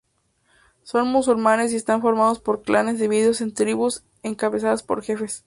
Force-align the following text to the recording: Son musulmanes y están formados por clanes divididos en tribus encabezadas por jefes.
Son 0.81 1.09
musulmanes 1.11 1.71
y 1.71 1.75
están 1.75 2.01
formados 2.01 2.39
por 2.39 2.63
clanes 2.63 2.97
divididos 2.99 3.39
en 3.39 3.53
tribus 3.53 4.01
encabezadas 4.23 4.81
por 4.81 5.03
jefes. 5.03 5.39